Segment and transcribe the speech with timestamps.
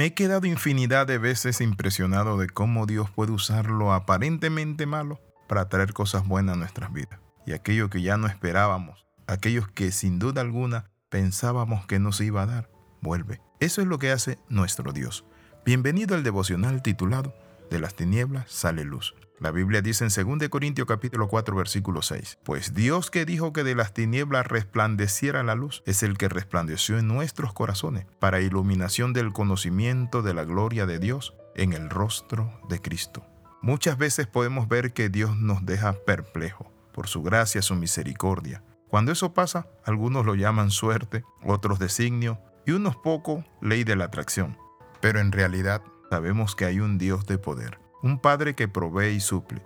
[0.00, 5.20] Me he quedado infinidad de veces impresionado de cómo Dios puede usar lo aparentemente malo
[5.46, 7.20] para traer cosas buenas a nuestras vidas.
[7.44, 12.40] Y aquello que ya no esperábamos, aquellos que sin duda alguna pensábamos que nos iba
[12.40, 12.70] a dar,
[13.02, 13.42] vuelve.
[13.60, 15.26] Eso es lo que hace nuestro Dios.
[15.66, 17.34] Bienvenido al devocional titulado
[17.70, 19.14] De las tinieblas sale luz.
[19.38, 23.64] La Biblia dice en 2 Corintios capítulo 4 versículo 6, Pues Dios que dijo que
[23.64, 29.12] de las tinieblas resplandeciera la luz, es el que resplandeció en nuestros corazones para iluminación
[29.12, 33.24] del conocimiento de la gloria de Dios en el rostro de Cristo.
[33.62, 38.64] Muchas veces podemos ver que Dios nos deja perplejo por su gracia, su misericordia.
[38.88, 44.04] Cuando eso pasa, algunos lo llaman suerte, otros designio y unos pocos ley de la
[44.04, 44.58] atracción.
[45.00, 49.20] Pero en realidad sabemos que hay un Dios de poder un Padre que provee y
[49.20, 49.62] suple.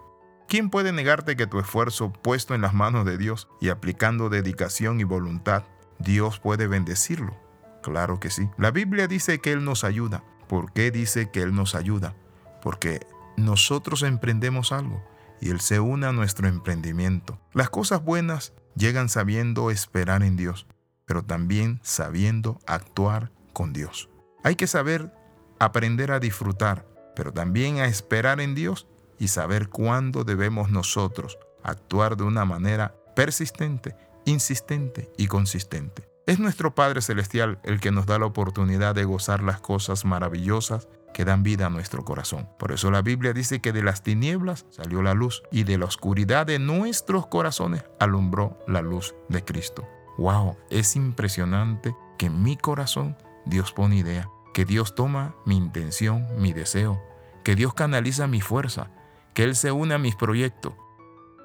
[0.48, 5.00] ¿Quién puede negarte que tu esfuerzo puesto en las manos de Dios y aplicando dedicación
[5.00, 5.64] y voluntad,
[5.98, 7.36] Dios puede bendecirlo?
[7.82, 8.48] Claro que sí.
[8.58, 10.22] La Biblia dice que Él nos ayuda.
[10.48, 12.14] ¿Por qué dice que Él nos ayuda?
[12.62, 13.06] Porque
[13.36, 15.02] nosotros emprendemos algo
[15.40, 17.40] y Él se une a nuestro emprendimiento.
[17.52, 20.66] Las cosas buenas llegan sabiendo esperar en Dios,
[21.06, 24.10] pero también sabiendo actuar con Dios.
[24.42, 25.12] Hay que saber
[25.58, 28.86] aprender a disfrutar pero también a esperar en Dios
[29.18, 36.08] y saber cuándo debemos nosotros actuar de una manera persistente, insistente y consistente.
[36.26, 40.88] Es nuestro Padre Celestial el que nos da la oportunidad de gozar las cosas maravillosas
[41.12, 42.48] que dan vida a nuestro corazón.
[42.58, 45.84] Por eso la Biblia dice que de las tinieblas salió la luz y de la
[45.84, 49.86] oscuridad de nuestros corazones alumbró la luz de Cristo.
[50.18, 50.56] ¡Wow!
[50.70, 53.16] Es impresionante que en mi corazón
[53.46, 57.02] Dios pone idea que Dios toma mi intención, mi deseo,
[57.42, 58.90] que Dios canaliza mi fuerza,
[59.34, 60.72] que Él se une a mis proyectos,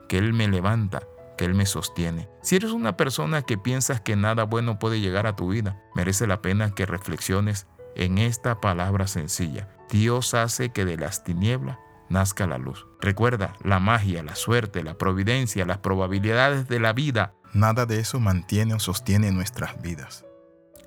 [0.07, 1.01] que Él me levanta,
[1.37, 2.29] que Él me sostiene.
[2.41, 6.27] Si eres una persona que piensas que nada bueno puede llegar a tu vida, merece
[6.27, 9.67] la pena que reflexiones en esta palabra sencilla.
[9.89, 12.85] Dios hace que de las tinieblas nazca la luz.
[13.01, 17.33] Recuerda, la magia, la suerte, la providencia, las probabilidades de la vida.
[17.53, 20.25] Nada de eso mantiene o sostiene nuestras vidas.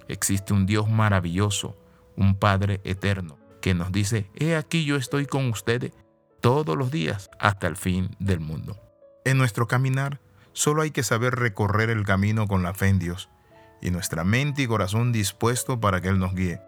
[0.09, 1.77] Existe un Dios maravilloso,
[2.17, 5.93] un Padre eterno, que nos dice, he aquí yo estoy con ustedes
[6.41, 8.79] todos los días hasta el fin del mundo.
[9.25, 10.21] En nuestro caminar,
[10.53, 13.31] solo hay que saber recorrer el camino con la fe en Dios
[13.81, 16.61] y nuestra mente y corazón dispuesto para que Él nos guíe.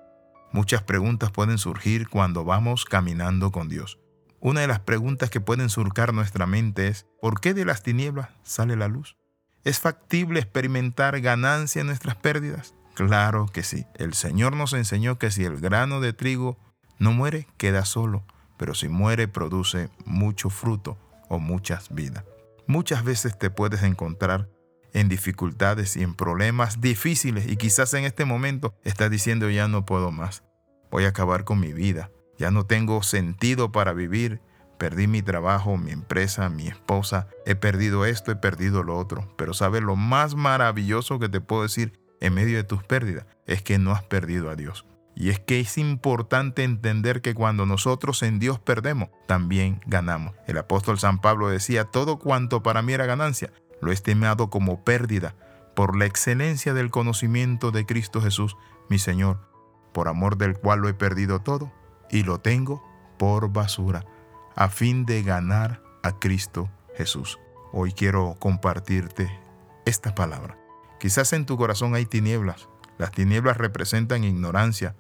[0.53, 3.99] Muchas preguntas pueden surgir cuando vamos caminando con Dios.
[4.41, 8.29] Una de las preguntas que pueden surcar nuestra mente es, ¿por qué de las tinieblas
[8.43, 9.17] sale la luz?
[9.65, 12.75] ¿Es factible experimentar ganancia en nuestras pérdidas?
[12.95, 13.87] Claro que sí.
[13.97, 16.57] El Señor nos enseñó que si el grano de trigo
[16.99, 18.25] no muere, queda solo,
[18.57, 20.97] pero si muere, produce mucho fruto
[21.29, 22.25] o muchas vidas.
[22.67, 24.49] Muchas veces te puedes encontrar
[24.93, 29.85] en dificultades y en problemas difíciles y quizás en este momento estás diciendo ya no
[29.85, 30.45] puedo más,
[30.91, 34.41] voy a acabar con mi vida, ya no tengo sentido para vivir,
[34.79, 39.53] perdí mi trabajo, mi empresa, mi esposa, he perdido esto, he perdido lo otro, pero
[39.53, 43.79] sabes lo más maravilloso que te puedo decir en medio de tus pérdidas es que
[43.79, 44.87] no has perdido a Dios.
[45.15, 50.35] Y es que es importante entender que cuando nosotros en Dios perdemos, también ganamos.
[50.47, 53.53] El apóstol San Pablo decía, todo cuanto para mí era ganancia,
[53.83, 55.35] lo he estimado como pérdida
[55.77, 58.57] por la excelencia del conocimiento de Cristo Jesús,
[58.89, 59.47] mi Señor,
[59.93, 61.73] por amor del cual lo he perdido todo
[62.11, 62.83] y lo tengo
[63.19, 64.07] por basura,
[64.57, 67.39] a fin de ganar a Cristo Jesús.
[67.71, 69.31] Hoy quiero compartirte
[69.85, 70.64] esta palabra.
[71.05, 72.67] Quizás en tu corazón hay tinieblas.
[72.97, 74.97] Las tinieblas representan ignorancia,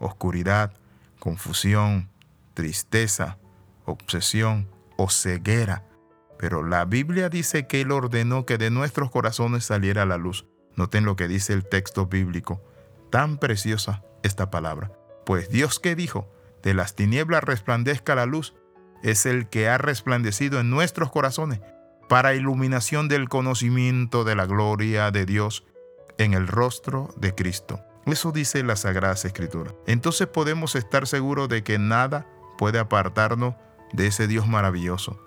[0.00, 0.72] oscuridad,
[1.20, 2.10] confusión,
[2.54, 3.38] tristeza,
[3.84, 5.84] obsesión o ceguera.
[6.40, 10.44] Pero la Biblia dice que Él ordenó que de nuestros corazones saliera la luz.
[10.74, 12.60] Noten lo que dice el texto bíblico.
[13.12, 14.90] Tan preciosa esta palabra.
[15.24, 16.28] Pues Dios que dijo,
[16.64, 18.56] de las tinieblas resplandezca la luz,
[19.04, 21.60] es el que ha resplandecido en nuestros corazones
[22.14, 25.64] para iluminación del conocimiento de la gloria de Dios
[26.16, 27.80] en el rostro de Cristo.
[28.06, 29.72] Eso dice la Sagrada Escritura.
[29.88, 32.24] Entonces podemos estar seguros de que nada
[32.56, 33.56] puede apartarnos
[33.92, 35.18] de ese Dios maravilloso,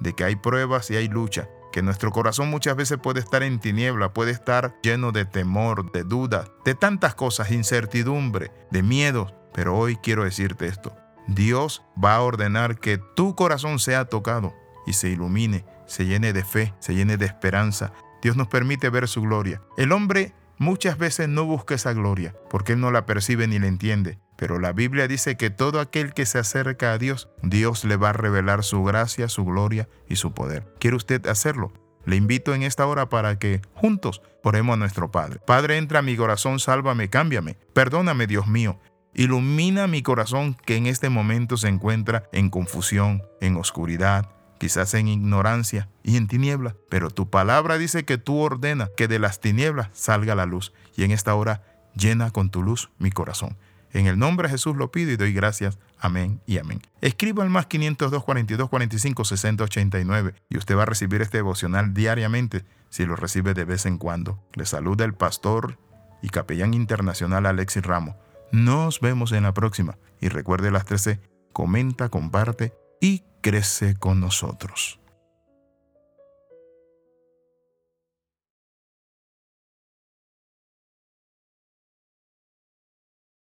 [0.00, 3.58] de que hay pruebas y hay lucha, que nuestro corazón muchas veces puede estar en
[3.58, 9.34] tiniebla, puede estar lleno de temor, de dudas, de tantas cosas, incertidumbre, de miedo.
[9.54, 10.94] Pero hoy quiero decirte esto.
[11.26, 14.52] Dios va a ordenar que tu corazón sea tocado
[14.86, 17.92] y se ilumine se llene de fe, se llene de esperanza.
[18.22, 19.62] Dios nos permite ver su gloria.
[19.76, 23.66] El hombre muchas veces no busca esa gloria porque él no la percibe ni la
[23.66, 24.18] entiende.
[24.36, 28.10] Pero la Biblia dice que todo aquel que se acerca a Dios, Dios le va
[28.10, 30.66] a revelar su gracia, su gloria y su poder.
[30.80, 31.72] ¿Quiere usted hacerlo?
[32.04, 35.40] Le invito en esta hora para que juntos oremos a nuestro Padre.
[35.46, 37.56] Padre, entra a mi corazón, sálvame, cámbiame.
[37.72, 38.78] Perdóname, Dios mío.
[39.14, 44.28] Ilumina mi corazón que en este momento se encuentra en confusión, en oscuridad,
[44.64, 46.74] quizás en ignorancia y en tiniebla.
[46.88, 50.72] Pero tu palabra dice que tú ordenas que de las tinieblas salga la luz.
[50.96, 51.62] Y en esta hora
[51.94, 53.58] llena con tu luz mi corazón.
[53.92, 55.78] En el nombre de Jesús lo pido y doy gracias.
[55.98, 56.80] Amén y amén.
[57.02, 61.92] Escriba al más 502 42 45 60 89 y usted va a recibir este devocional
[61.92, 64.42] diariamente si lo recibe de vez en cuando.
[64.54, 65.76] Le saluda el pastor
[66.22, 68.14] y capellán internacional Alexis Ramos.
[68.50, 71.20] Nos vemos en la próxima y recuerde las 13,
[71.52, 75.00] comenta, comparte y crece con nosotros.